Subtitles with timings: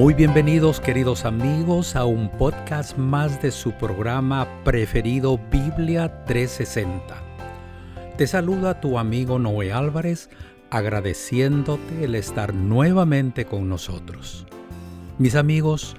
[0.00, 7.22] Muy bienvenidos queridos amigos a un podcast más de su programa preferido Biblia 360.
[8.16, 10.30] Te saluda tu amigo Noé Álvarez
[10.70, 14.46] agradeciéndote el estar nuevamente con nosotros.
[15.18, 15.94] Mis amigos,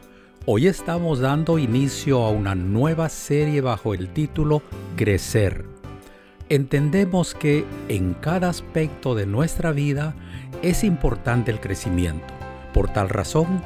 [0.48, 4.64] hoy estamos dando inicio a una nueva serie bajo el título
[4.96, 5.64] Crecer.
[6.50, 10.16] Entendemos que en cada aspecto de nuestra vida
[10.64, 12.34] es importante el crecimiento.
[12.74, 13.62] Por tal razón,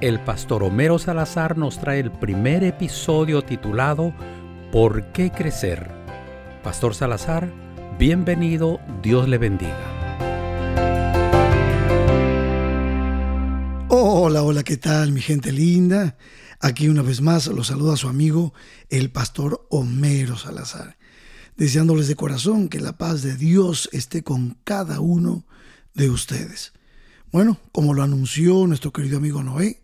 [0.00, 4.14] el pastor Homero Salazar nos trae el primer episodio titulado
[4.72, 5.90] ¿Por qué crecer?
[6.64, 7.52] Pastor Salazar,
[7.98, 9.76] bienvenido, Dios le bendiga.
[13.88, 16.16] Hola, hola, ¿qué tal mi gente linda?
[16.60, 18.54] Aquí una vez más los saluda su amigo
[18.88, 20.96] el pastor Homero Salazar,
[21.56, 25.44] deseándoles de corazón que la paz de Dios esté con cada uno
[25.92, 26.72] de ustedes.
[27.32, 29.80] Bueno, como lo anunció nuestro querido amigo Noé,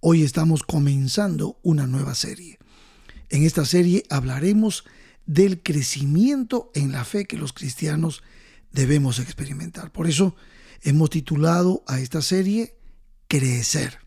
[0.00, 2.60] Hoy estamos comenzando una nueva serie.
[3.30, 4.84] En esta serie hablaremos
[5.26, 8.22] del crecimiento en la fe que los cristianos
[8.70, 9.90] debemos experimentar.
[9.90, 10.36] Por eso
[10.82, 12.76] hemos titulado a esta serie
[13.26, 13.98] Crecer.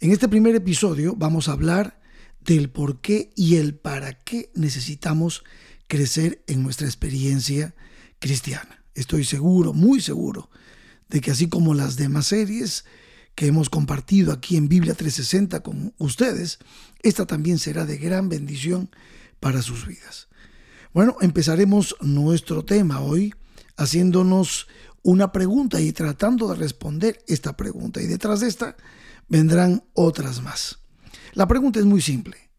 [0.00, 2.02] En este primer episodio vamos a hablar
[2.40, 5.42] del por qué y el para qué necesitamos
[5.86, 7.74] crecer en nuestra experiencia
[8.18, 8.84] cristiana.
[8.94, 10.50] Estoy seguro, muy seguro,
[11.08, 12.84] de que así como las demás series,
[13.34, 16.58] que hemos compartido aquí en Biblia 360 con ustedes,
[17.02, 18.90] esta también será de gran bendición
[19.40, 20.28] para sus vidas.
[20.92, 23.34] Bueno, empezaremos nuestro tema hoy
[23.76, 24.66] haciéndonos
[25.02, 28.02] una pregunta y tratando de responder esta pregunta.
[28.02, 28.76] Y detrás de esta
[29.28, 30.80] vendrán otras más.
[31.34, 32.50] La pregunta es muy simple.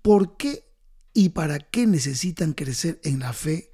[0.00, 0.70] ¿Por qué
[1.12, 3.70] y para qué necesitan crecer en la fe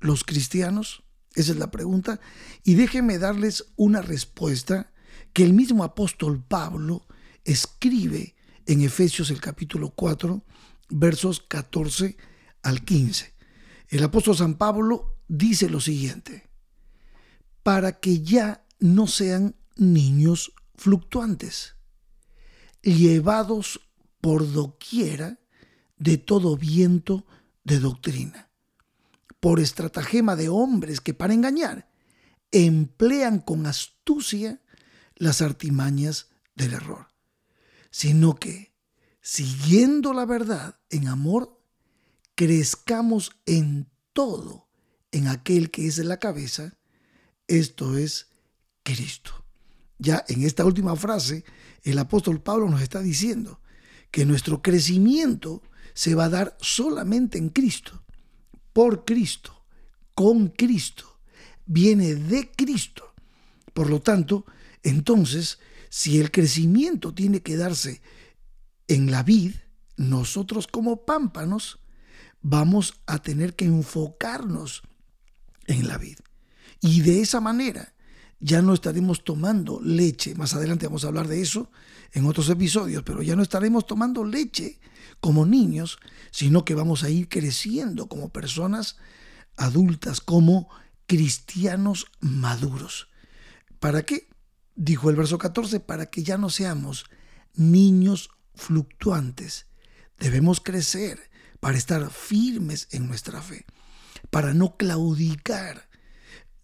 [0.00, 1.03] los cristianos?
[1.34, 2.20] Esa es la pregunta.
[2.62, 4.92] Y déjenme darles una respuesta
[5.32, 7.06] que el mismo apóstol Pablo
[7.44, 8.34] escribe
[8.66, 10.44] en Efesios el capítulo 4,
[10.90, 12.16] versos 14
[12.62, 13.34] al 15.
[13.88, 16.48] El apóstol San Pablo dice lo siguiente,
[17.62, 21.76] para que ya no sean niños fluctuantes,
[22.82, 23.80] llevados
[24.20, 25.40] por doquiera
[25.96, 27.26] de todo viento
[27.64, 28.50] de doctrina,
[29.44, 31.86] por estratagema de hombres que para engañar
[32.50, 34.62] emplean con astucia
[35.16, 37.08] las artimañas del error,
[37.90, 38.72] sino que,
[39.20, 41.60] siguiendo la verdad en amor,
[42.34, 44.66] crezcamos en todo
[45.12, 46.78] en aquel que es la cabeza,
[47.46, 48.30] esto es
[48.82, 49.44] Cristo.
[49.98, 51.44] Ya en esta última frase,
[51.82, 53.60] el apóstol Pablo nos está diciendo
[54.10, 55.60] que nuestro crecimiento
[55.92, 58.03] se va a dar solamente en Cristo,
[58.74, 59.64] por Cristo,
[60.14, 61.20] con Cristo,
[61.64, 63.14] viene de Cristo.
[63.72, 64.44] Por lo tanto,
[64.82, 65.58] entonces,
[65.88, 68.02] si el crecimiento tiene que darse
[68.88, 69.54] en la vid,
[69.96, 71.78] nosotros como pámpanos
[72.42, 74.82] vamos a tener que enfocarnos
[75.66, 76.18] en la vid.
[76.80, 77.94] Y de esa manera
[78.40, 81.70] ya no estaremos tomando leche, más adelante vamos a hablar de eso
[82.12, 84.80] en otros episodios, pero ya no estaremos tomando leche
[85.24, 86.00] como niños,
[86.32, 88.98] sino que vamos a ir creciendo como personas
[89.56, 90.68] adultas, como
[91.06, 93.08] cristianos maduros.
[93.80, 94.28] ¿Para qué?
[94.74, 97.06] dijo el verso 14, para que ya no seamos
[97.54, 99.64] niños fluctuantes.
[100.18, 103.64] Debemos crecer para estar firmes en nuestra fe,
[104.28, 105.88] para no claudicar.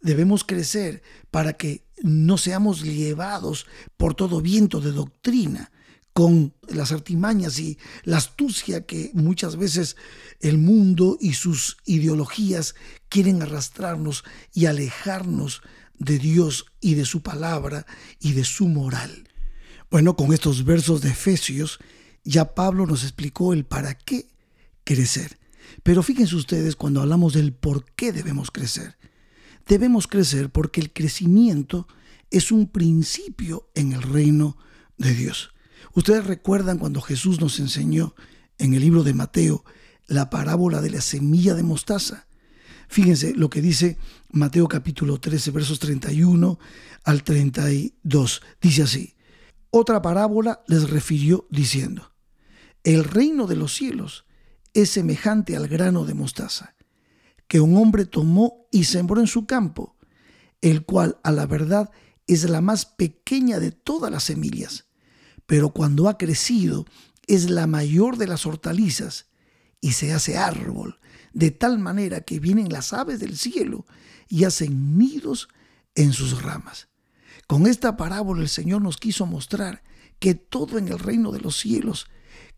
[0.02, 3.66] Debemos crecer para que no seamos llevados
[3.96, 5.72] por todo viento de doctrina,
[6.12, 9.96] con las artimañas y la astucia que muchas veces
[10.40, 12.74] el mundo y sus ideologías
[13.08, 15.62] quieren arrastrarnos y alejarnos
[15.98, 17.86] de Dios y de su palabra
[18.18, 19.28] y de su moral.
[19.90, 21.78] Bueno, con estos versos de Efesios
[22.24, 24.28] ya Pablo nos explicó el para qué
[24.84, 25.38] crecer.
[25.82, 28.98] Pero fíjense ustedes cuando hablamos del por qué debemos crecer.
[29.66, 31.86] Debemos crecer porque el crecimiento
[32.30, 34.56] es un principio en el reino
[34.96, 35.52] de Dios.
[35.94, 38.14] Ustedes recuerdan cuando Jesús nos enseñó
[38.58, 39.64] en el libro de Mateo
[40.06, 42.26] la parábola de la semilla de mostaza.
[42.88, 43.98] Fíjense lo que dice
[44.30, 46.58] Mateo capítulo 13, versos 31
[47.04, 48.42] al 32.
[48.60, 49.14] Dice así,
[49.70, 52.12] otra parábola les refirió diciendo,
[52.82, 54.24] el reino de los cielos
[54.74, 56.74] es semejante al grano de mostaza,
[57.46, 59.96] que un hombre tomó y sembró en su campo,
[60.60, 61.90] el cual a la verdad
[62.26, 64.86] es la más pequeña de todas las semillas,
[65.50, 66.86] pero cuando ha crecido
[67.26, 69.26] es la mayor de las hortalizas
[69.80, 71.00] y se hace árbol
[71.32, 73.84] de tal manera que vienen las aves del cielo
[74.28, 75.48] y hacen nidos
[75.96, 76.86] en sus ramas.
[77.48, 79.82] Con esta parábola el Señor nos quiso mostrar
[80.20, 82.06] que todo en el reino de los cielos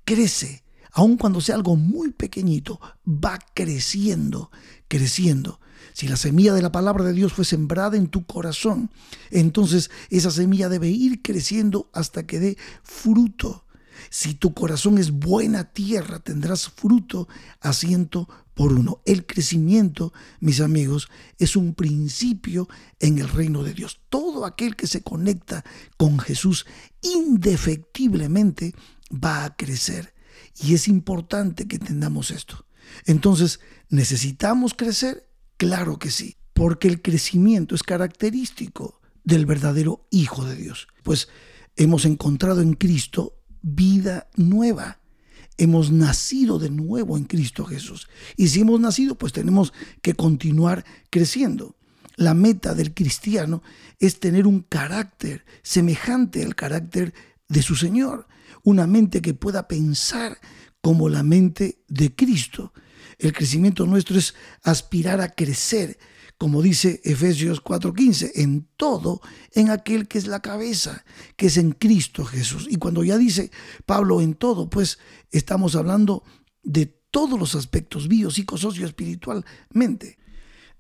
[0.05, 0.63] crece,
[0.93, 2.79] aun cuando sea algo muy pequeñito,
[3.09, 4.51] va creciendo,
[4.89, 5.62] creciendo.
[5.93, 8.91] Si la semilla de la palabra de Dios fue sembrada en tu corazón,
[9.31, 13.65] entonces esa semilla debe ir creciendo hasta que dé fruto.
[14.11, 17.29] Si tu corazón es buena tierra, tendrás fruto
[17.61, 19.01] a ciento por uno.
[19.05, 21.09] El crecimiento, mis amigos,
[21.39, 22.69] es un principio
[23.01, 24.01] en el reino de Dios.
[24.09, 25.65] Todo aquel que se conecta
[25.97, 26.67] con Jesús
[27.01, 28.75] indefectiblemente
[29.13, 30.15] va a crecer.
[30.63, 32.67] Y es importante que entendamos esto.
[33.07, 35.27] Entonces, ¿necesitamos crecer?
[35.63, 40.89] Claro que sí, porque el crecimiento es característico del verdadero Hijo de Dios.
[41.05, 41.29] Pues
[41.77, 44.99] hemos encontrado en Cristo vida nueva.
[45.59, 48.09] Hemos nacido de nuevo en Cristo Jesús.
[48.37, 51.77] Y si hemos nacido, pues tenemos que continuar creciendo.
[52.17, 53.63] La meta del cristiano
[54.01, 57.15] es tener un carácter semejante al carácter
[57.47, 58.27] de su Señor,
[58.65, 60.39] una mente que pueda pensar
[60.81, 62.73] como la mente de Cristo.
[63.23, 64.35] El crecimiento nuestro es
[64.65, 65.97] aspirar a crecer,
[66.39, 69.21] como dice Efesios 4:15, en todo,
[69.53, 71.05] en aquel que es la cabeza,
[71.37, 72.67] que es en Cristo Jesús.
[72.69, 73.53] Y cuando ya dice
[73.87, 74.99] Pablo en todo, pues
[75.31, 76.25] estamos hablando
[76.65, 80.19] de todos los aspectos bio, socio, espiritualmente.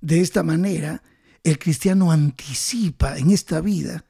[0.00, 1.04] De esta manera,
[1.44, 4.04] el cristiano anticipa en esta vida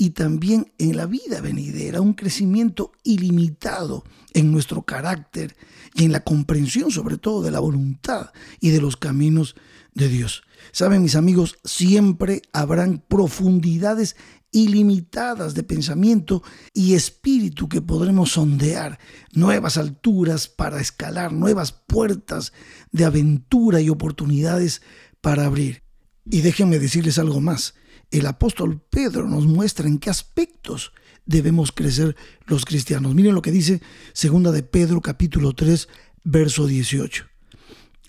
[0.00, 4.02] y también en la vida venidera un crecimiento ilimitado
[4.32, 5.54] en nuestro carácter
[5.92, 8.30] y en la comprensión sobre todo de la voluntad
[8.60, 9.56] y de los caminos
[9.92, 10.42] de Dios.
[10.72, 14.16] Saben mis amigos, siempre habrán profundidades
[14.52, 16.42] ilimitadas de pensamiento
[16.72, 18.98] y espíritu que podremos sondear,
[19.34, 22.54] nuevas alturas para escalar, nuevas puertas
[22.90, 24.80] de aventura y oportunidades
[25.20, 25.82] para abrir.
[26.24, 27.74] Y déjenme decirles algo más.
[28.10, 30.92] El apóstol Pedro nos muestra en qué aspectos
[31.26, 32.16] debemos crecer
[32.46, 33.14] los cristianos.
[33.14, 33.80] Miren lo que dice
[34.12, 35.88] segunda de Pedro capítulo 3
[36.24, 37.26] verso 18.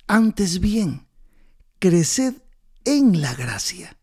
[0.08, 1.08] Antes bien,
[1.80, 2.36] creced
[2.84, 3.98] en la gracia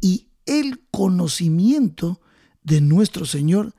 [0.00, 2.20] y el conocimiento
[2.62, 3.74] de nuestro Señor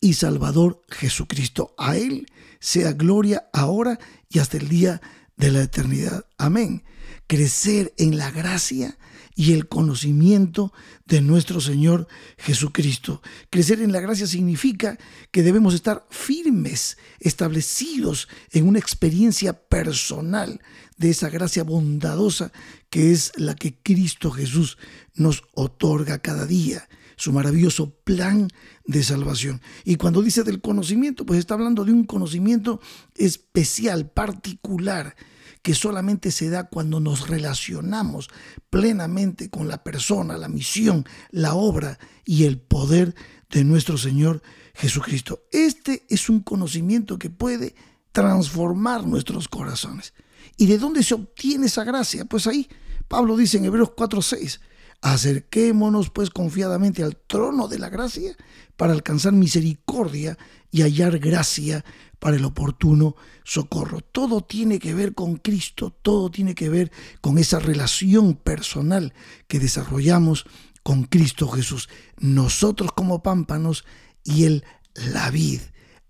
[0.00, 1.74] y Salvador Jesucristo.
[1.76, 2.26] A Él
[2.58, 3.98] sea gloria ahora
[4.28, 5.02] y hasta el día
[5.36, 6.24] de la eternidad.
[6.38, 6.84] Amén.
[7.26, 8.98] Crecer en la gracia
[9.40, 10.70] y el conocimiento
[11.06, 12.06] de nuestro Señor
[12.36, 13.22] Jesucristo.
[13.48, 14.98] Crecer en la gracia significa
[15.30, 20.60] que debemos estar firmes, establecidos en una experiencia personal
[20.98, 22.52] de esa gracia bondadosa
[22.90, 24.76] que es la que Cristo Jesús
[25.14, 26.86] nos otorga cada día
[27.16, 28.48] su maravilloso plan
[28.84, 29.62] de salvación.
[29.86, 32.78] Y cuando dice del conocimiento, pues está hablando de un conocimiento
[33.16, 35.16] especial, particular,
[35.62, 38.28] que solamente se da cuando nos relacionamos
[38.70, 43.14] plenamente con la persona, la misión, la obra y el poder
[43.50, 44.42] de nuestro Señor
[44.74, 45.42] Jesucristo.
[45.52, 47.74] Este es un conocimiento que puede
[48.12, 50.14] transformar nuestros corazones.
[50.56, 52.24] ¿Y de dónde se obtiene esa gracia?
[52.24, 52.68] Pues ahí
[53.08, 54.60] Pablo dice en Hebreos 4:6,
[55.02, 58.36] acerquémonos pues confiadamente al trono de la gracia
[58.76, 60.38] para alcanzar misericordia
[60.70, 61.84] y hallar gracia
[62.20, 64.00] para el oportuno socorro.
[64.00, 69.12] Todo tiene que ver con Cristo, todo tiene que ver con esa relación personal
[69.48, 70.46] que desarrollamos
[70.84, 71.88] con Cristo Jesús.
[72.18, 73.84] Nosotros como pámpanos
[74.22, 75.60] y Él la vid,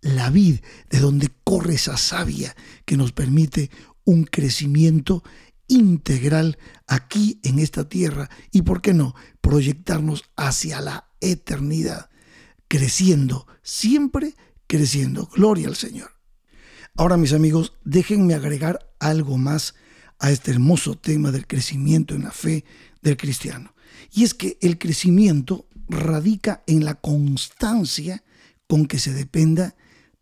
[0.03, 3.71] la vid de donde corre esa savia que nos permite
[4.05, 5.23] un crecimiento
[5.69, 12.11] integral aquí en esta tierra y, ¿por qué no?, proyectarnos hacia la eternidad,
[12.67, 14.35] creciendo, siempre
[14.71, 15.29] creciendo.
[15.35, 16.13] Gloria al Señor.
[16.97, 19.75] Ahora, mis amigos, déjenme agregar algo más
[20.21, 22.65] a este hermoso tema del crecimiento en la fe
[23.03, 23.75] del cristiano.
[24.13, 28.23] Y es que el crecimiento radica en la constancia
[28.69, 29.75] con que se dependa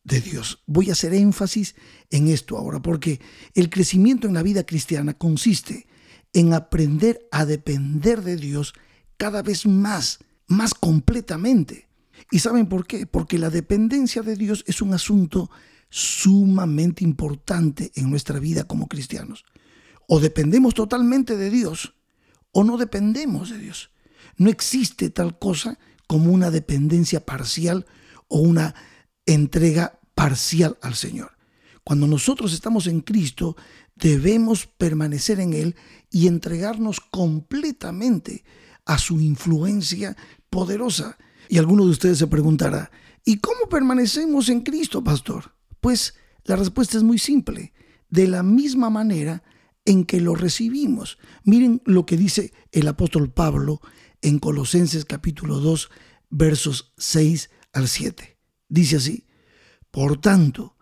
[0.02, 0.62] de Dios.
[0.66, 1.74] Voy a hacer énfasis
[2.08, 3.20] en esto ahora, porque
[3.54, 5.86] el crecimiento en la vida cristiana consiste
[6.32, 8.72] en aprender a depender de Dios
[9.18, 11.87] cada vez más, más completamente.
[12.30, 13.06] ¿Y saben por qué?
[13.06, 15.50] Porque la dependencia de Dios es un asunto
[15.90, 19.44] sumamente importante en nuestra vida como cristianos.
[20.06, 21.94] O dependemos totalmente de Dios
[22.52, 23.90] o no dependemos de Dios.
[24.36, 27.86] No existe tal cosa como una dependencia parcial
[28.28, 28.74] o una
[29.26, 31.36] entrega parcial al Señor.
[31.84, 33.56] Cuando nosotros estamos en Cristo,
[33.96, 35.76] debemos permanecer en Él
[36.10, 38.44] y entregarnos completamente
[38.84, 40.16] a su influencia
[40.50, 41.18] poderosa.
[41.48, 42.90] Y alguno de ustedes se preguntará,
[43.24, 45.54] ¿y cómo permanecemos en Cristo, pastor?
[45.80, 46.14] Pues
[46.44, 47.72] la respuesta es muy simple,
[48.10, 49.42] de la misma manera
[49.84, 51.18] en que lo recibimos.
[51.44, 53.80] Miren lo que dice el apóstol Pablo
[54.20, 55.90] en Colosenses capítulo 2,
[56.30, 58.38] versos 6 al 7.
[58.68, 59.26] Dice así,
[59.90, 60.76] por tanto,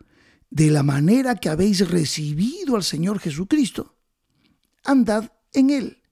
[0.50, 3.96] de la manera que habéis recibido al Señor Jesucristo,
[4.84, 6.02] andad en Él,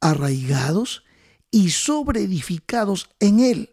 [0.00, 1.04] arraigados
[1.52, 3.70] y sobreedificados en Él,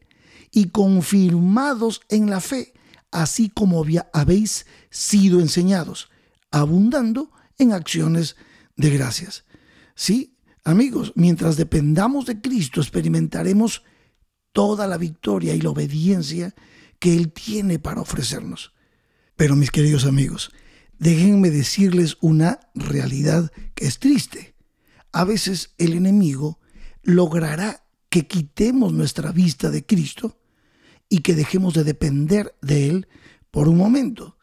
[0.51, 2.73] y confirmados en la fe,
[3.09, 3.83] así como
[4.13, 6.09] habéis sido enseñados,
[6.51, 8.35] abundando en acciones
[8.75, 9.45] de gracias.
[9.95, 13.83] Sí, amigos, mientras dependamos de Cristo, experimentaremos
[14.51, 16.53] toda la victoria y la obediencia
[16.99, 18.73] que Él tiene para ofrecernos.
[19.35, 20.51] Pero mis queridos amigos,
[20.97, 24.55] déjenme decirles una realidad que es triste.
[25.13, 26.59] A veces el enemigo
[27.09, 30.37] logrará que quitemos nuestra vista de Cristo
[31.09, 33.07] y que dejemos de depender de Él
[33.51, 34.37] por un momento.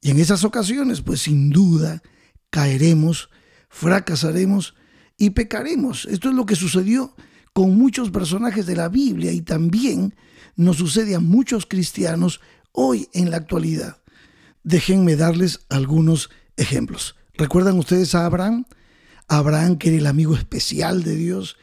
[0.00, 2.02] Y en esas ocasiones, pues sin duda,
[2.50, 3.30] caeremos,
[3.68, 4.74] fracasaremos
[5.18, 6.06] y pecaremos.
[6.06, 7.14] Esto es lo que sucedió
[7.52, 10.14] con muchos personajes de la Biblia y también
[10.56, 12.40] nos sucede a muchos cristianos
[12.72, 13.98] hoy en la actualidad.
[14.62, 17.16] Déjenme darles algunos ejemplos.
[17.34, 18.66] ¿Recuerdan ustedes a Abraham?
[19.28, 21.56] Abraham, que era el amigo especial de Dios,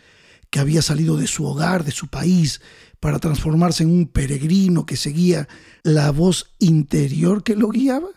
[0.49, 2.61] que había salido de su hogar, de su país,
[2.99, 5.47] para transformarse en un peregrino que seguía
[5.83, 8.09] la voz interior que lo guiaba.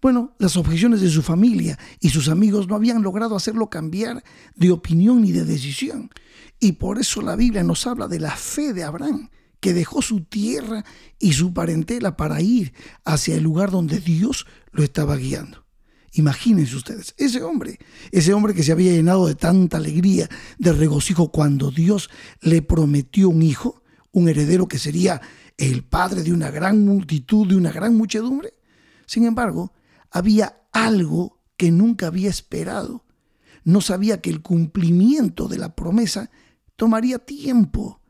[0.00, 4.24] Bueno, las objeciones de su familia y sus amigos no habían logrado hacerlo cambiar
[4.56, 6.10] de opinión ni de decisión.
[6.58, 9.30] Y por eso la Biblia nos habla de la fe de Abraham,
[9.60, 10.84] que dejó su tierra
[11.20, 12.72] y su parentela para ir
[13.04, 15.64] hacia el lugar donde Dios lo estaba guiando.
[16.14, 17.78] Imagínense ustedes, ese hombre,
[18.10, 20.28] ese hombre que se había llenado de tanta alegría,
[20.58, 22.10] de regocijo cuando Dios
[22.42, 25.22] le prometió un hijo, un heredero que sería
[25.56, 28.52] el padre de una gran multitud, de una gran muchedumbre.
[29.06, 29.72] Sin embargo,
[30.10, 33.06] había algo que nunca había esperado.
[33.64, 36.30] No sabía que el cumplimiento de la promesa
[36.76, 38.02] tomaría tiempo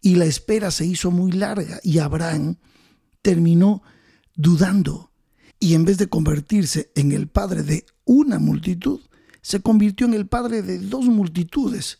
[0.00, 2.56] y la espera se hizo muy larga y Abraham
[3.22, 3.82] terminó
[4.34, 5.09] dudando
[5.60, 9.00] y en vez de convertirse en el padre de una multitud,
[9.42, 11.98] se convirtió en el padre de dos multitudes,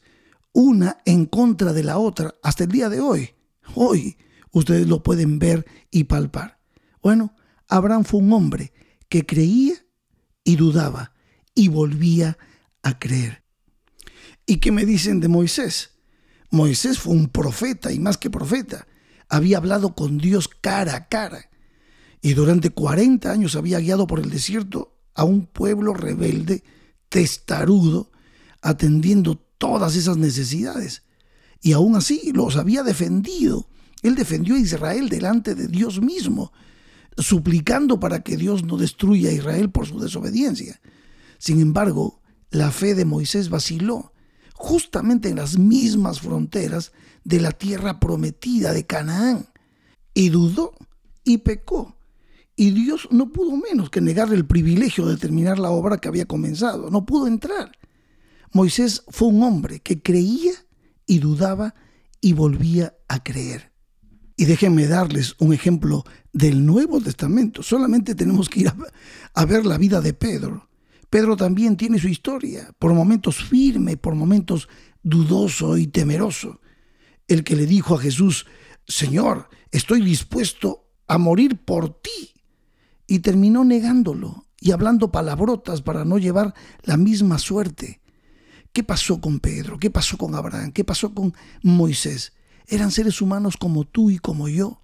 [0.52, 3.30] una en contra de la otra hasta el día de hoy.
[3.74, 4.16] Hoy
[4.50, 6.58] ustedes lo pueden ver y palpar.
[7.02, 7.34] Bueno,
[7.68, 8.72] Abraham fue un hombre
[9.08, 9.74] que creía
[10.42, 11.12] y dudaba
[11.54, 12.38] y volvía
[12.82, 13.44] a creer.
[14.46, 15.98] ¿Y qué me dicen de Moisés?
[16.50, 18.86] Moisés fue un profeta y más que profeta.
[19.28, 21.49] Había hablado con Dios cara a cara.
[22.22, 26.62] Y durante 40 años había guiado por el desierto a un pueblo rebelde,
[27.08, 28.10] testarudo,
[28.62, 31.02] atendiendo todas esas necesidades.
[31.62, 33.68] Y aún así los había defendido.
[34.02, 36.52] Él defendió a Israel delante de Dios mismo,
[37.18, 40.80] suplicando para que Dios no destruya a Israel por su desobediencia.
[41.38, 44.12] Sin embargo, la fe de Moisés vaciló
[44.54, 46.92] justamente en las mismas fronteras
[47.24, 49.46] de la tierra prometida de Canaán.
[50.12, 50.74] Y dudó
[51.24, 51.96] y pecó.
[52.60, 56.26] Y Dios no pudo menos que negarle el privilegio de terminar la obra que había
[56.26, 56.90] comenzado.
[56.90, 57.72] No pudo entrar.
[58.52, 60.52] Moisés fue un hombre que creía
[61.06, 61.74] y dudaba
[62.20, 63.72] y volvía a creer.
[64.36, 67.62] Y déjenme darles un ejemplo del Nuevo Testamento.
[67.62, 68.76] Solamente tenemos que ir a,
[69.32, 70.68] a ver la vida de Pedro.
[71.08, 74.68] Pedro también tiene su historia, por momentos firme, por momentos
[75.02, 76.60] dudoso y temeroso.
[77.26, 78.44] El que le dijo a Jesús,
[78.86, 82.34] Señor, estoy dispuesto a morir por ti.
[83.10, 88.00] Y terminó negándolo y hablando palabrotas para no llevar la misma suerte.
[88.72, 89.80] ¿Qué pasó con Pedro?
[89.80, 90.70] ¿Qué pasó con Abraham?
[90.70, 92.34] ¿Qué pasó con Moisés?
[92.68, 94.80] Eran seres humanos como tú y como yo,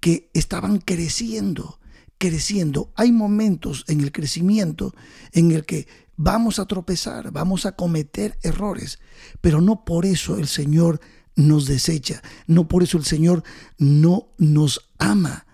[0.00, 1.80] que estaban creciendo,
[2.16, 2.94] creciendo.
[2.96, 4.94] Hay momentos en el crecimiento
[5.32, 5.86] en el que
[6.16, 9.00] vamos a tropezar, vamos a cometer errores,
[9.42, 10.98] pero no por eso el Señor
[11.36, 13.44] nos desecha, no por eso el Señor
[13.76, 15.44] no nos ama.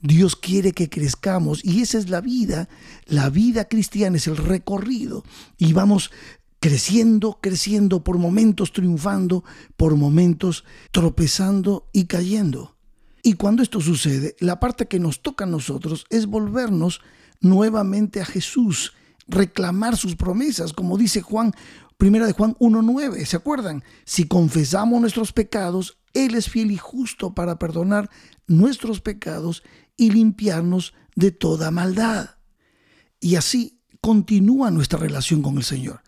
[0.00, 2.68] Dios quiere que crezcamos y esa es la vida.
[3.06, 5.24] La vida cristiana es el recorrido
[5.58, 6.10] y vamos
[6.60, 9.44] creciendo, creciendo, por momentos triunfando,
[9.76, 12.76] por momentos tropezando y cayendo.
[13.22, 17.00] Y cuando esto sucede, la parte que nos toca a nosotros es volvernos
[17.40, 18.94] nuevamente a Jesús,
[19.28, 21.52] reclamar sus promesas, como dice Juan,
[21.96, 23.82] primera de Juan 1:9, ¿se acuerdan?
[24.04, 28.10] Si confesamos nuestros pecados, él es fiel y justo para perdonar
[28.46, 29.62] nuestros pecados
[29.96, 32.30] y limpiarnos de toda maldad.
[33.20, 36.02] Y así continúa nuestra relación con el Señor.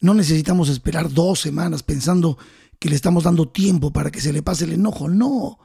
[0.00, 2.38] No necesitamos esperar dos semanas pensando
[2.78, 5.08] que le estamos dando tiempo para que se le pase el enojo.
[5.08, 5.58] No,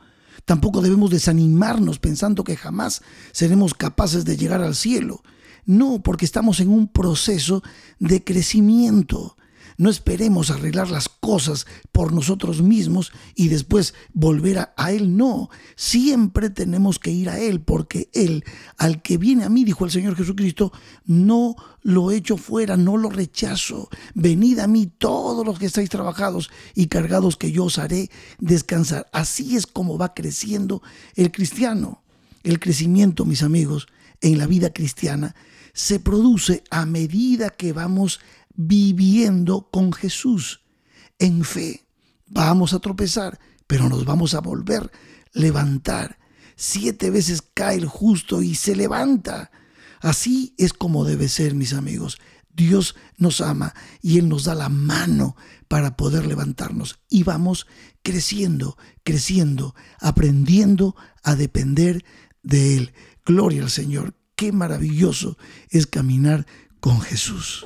[0.48, 3.02] Tampoco debemos desanimarnos pensando que jamás
[3.34, 5.22] seremos capaces de llegar al cielo.
[5.66, 7.64] No, porque estamos en un proceso
[8.00, 9.36] de crecimiento.
[9.78, 15.16] No esperemos arreglar las cosas por nosotros mismos y después volver a, Él.
[15.16, 18.44] No, siempre tenemos que ir a Él porque Él,
[18.78, 20.72] al que viene a mí, dijo el Señor Jesucristo,
[21.06, 23.88] no lo echo fuera, no lo rechazo.
[24.16, 29.08] Venid a mí todos los que estáis trabajados y cargados que yo os haré descansar.
[29.14, 30.82] Así es como va creciendo
[31.16, 32.02] el cristiano.
[32.44, 33.88] El crecimiento, mis amigos,
[34.22, 35.36] en la vida cristiana
[35.78, 38.20] se produce a medida que vamos
[38.58, 40.66] viviendo con Jesús
[41.18, 41.88] en fe.
[42.26, 44.92] Vamos a tropezar, pero nos vamos a volver
[45.38, 46.20] levantar.
[46.56, 49.52] Siete veces cae el justo y se levanta.
[50.02, 52.18] Así es como debe ser, mis amigos.
[52.50, 55.36] Dios nos ama y Él nos da la mano
[55.68, 57.00] para poder levantarnos.
[57.10, 57.68] Y vamos
[58.02, 62.04] creciendo, creciendo, aprendiendo a depender
[62.42, 62.94] de Él.
[63.26, 64.16] Gloria al Señor.
[64.36, 65.38] Qué maravilloso
[65.70, 66.48] es caminar
[66.80, 67.66] con Jesús.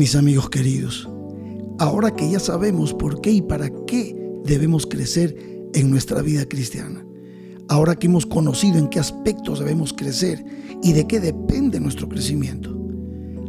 [0.00, 1.06] Mis amigos queridos,
[1.78, 4.16] ahora que ya sabemos por qué y para qué
[4.46, 5.36] debemos crecer
[5.74, 7.04] en nuestra vida cristiana,
[7.68, 10.42] ahora que hemos conocido en qué aspectos debemos crecer
[10.82, 12.74] y de qué depende nuestro crecimiento,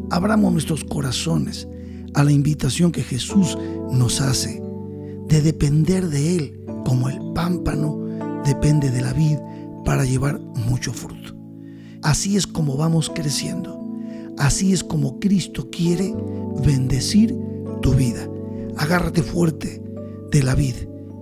[0.09, 1.69] abramos nuestros corazones
[2.15, 3.57] a la invitación que Jesús
[3.89, 4.61] nos hace
[5.29, 7.97] de depender de Él como el pámpano
[8.43, 9.37] depende de la vid
[9.85, 11.33] para llevar mucho fruto.
[12.01, 13.80] Así es como vamos creciendo
[14.41, 16.15] Así es como Cristo quiere
[16.65, 17.37] bendecir
[17.83, 18.27] tu vida.
[18.75, 19.83] Agárrate fuerte
[20.31, 20.73] de la vid.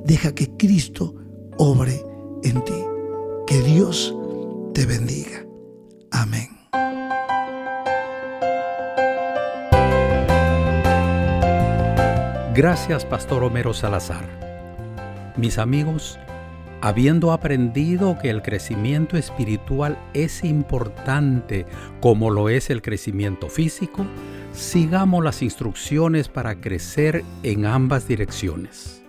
[0.05, 1.15] Deja que Cristo
[1.57, 2.01] obre
[2.43, 2.81] en ti.
[3.45, 4.15] Que Dios
[4.73, 5.45] te bendiga.
[6.11, 6.47] Amén.
[12.55, 15.33] Gracias, Pastor Homero Salazar.
[15.35, 16.17] Mis amigos,
[16.81, 21.65] Habiendo aprendido que el crecimiento espiritual es importante
[21.99, 24.05] como lo es el crecimiento físico,
[24.53, 29.03] sigamos las instrucciones para crecer en ambas direcciones.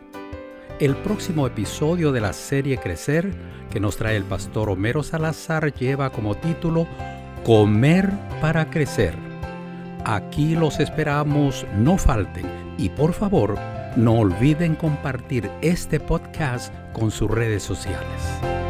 [0.81, 3.33] El próximo episodio de la serie Crecer,
[3.71, 6.89] que nos trae el pastor Homero Salazar, lleva como título
[7.45, 9.15] Comer para Crecer.
[10.05, 12.47] Aquí los esperamos, no falten
[12.79, 13.57] y por favor,
[13.97, 18.70] no olviden compartir este podcast con sus redes sociales.